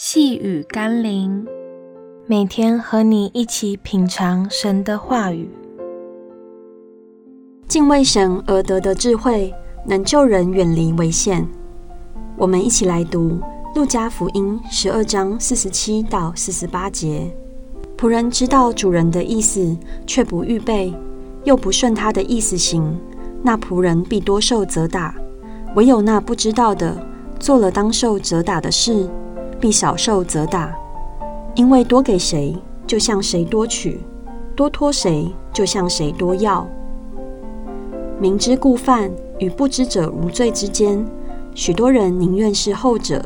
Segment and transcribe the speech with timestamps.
[0.00, 1.44] 细雨甘霖，
[2.28, 5.50] 每天和你一起品尝神的话语。
[7.66, 9.52] 敬畏神而得的智慧，
[9.84, 11.44] 能救人远离危险。
[12.36, 13.30] 我们一起来读
[13.74, 17.28] 《路加福音》十二章四十七到四十八节。
[17.96, 19.76] 仆人知道主人的意思，
[20.06, 20.94] 却不预备，
[21.42, 22.96] 又不顺他的意思行，
[23.42, 25.12] 那仆人必多受责打；
[25.74, 26.96] 唯有那不知道的，
[27.40, 29.10] 做了当受责打的事，
[29.60, 30.72] 必少受则大，
[31.54, 33.98] 因为多给谁，就向谁多取；
[34.54, 36.66] 多托谁，就向谁多要。
[38.20, 41.04] 明知故犯与不知者无罪之间，
[41.54, 43.24] 许多人宁愿是后者。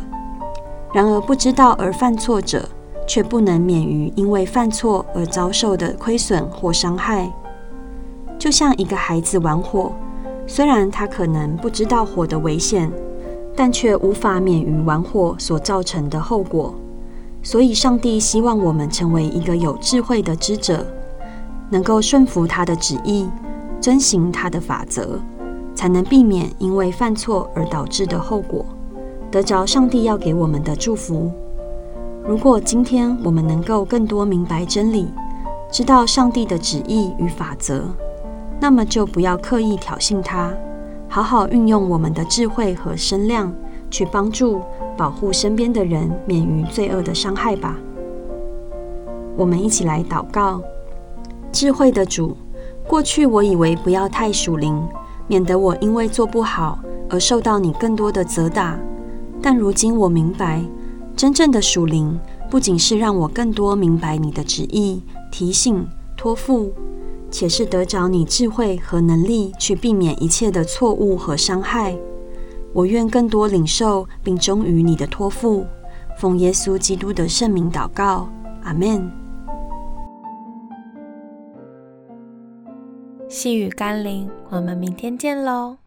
[0.92, 2.68] 然而不知道而犯错者，
[3.06, 7.32] 却不能免于因为犯错而遭受的亏损或伤害。
[8.38, 9.92] 就像一个孩子玩火，
[10.46, 12.92] 虽然他可能不知道火的危险。
[13.54, 16.74] 但却无法免于玩火所造成的后果，
[17.42, 20.86] 所以上帝希望我们成为一个有智慧的知者，
[21.70, 23.28] 能够顺服他的旨意，
[23.80, 25.18] 遵行他的法则，
[25.74, 28.64] 才能避免因为犯错而导致的后果，
[29.30, 31.30] 得着上帝要给我们的祝福。
[32.26, 35.12] 如果今天我们能够更多明白真理，
[35.70, 37.84] 知道上帝的旨意与法则，
[38.60, 40.52] 那么就不要刻意挑衅他。
[41.14, 43.52] 好好运用我们的智慧和身量，
[43.90, 44.62] 去帮助、
[44.96, 47.76] 保护身边的人免于罪恶的伤害吧。
[49.36, 50.62] 我们一起来祷告：
[51.52, 52.34] 智慧的主，
[52.88, 54.82] 过去我以为不要太属灵，
[55.26, 56.78] 免得我因为做不好
[57.10, 58.78] 而受到你更多的责打。
[59.42, 60.64] 但如今我明白，
[61.14, 62.18] 真正的属灵
[62.50, 65.86] 不仅是让我更多明白你的旨意、提醒、
[66.16, 66.72] 托付。
[67.32, 71.98] 且是得着你智慧和能力，去避免一切的错误和伤害。
[72.72, 75.66] 我愿更多领受并忠于你的托付，
[76.18, 78.28] 奉耶稣基督的圣名祷告，
[78.62, 79.10] 阿门。
[83.28, 85.81] 细雨甘霖，我们明天见喽。